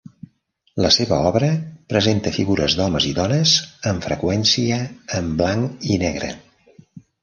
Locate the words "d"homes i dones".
2.81-3.55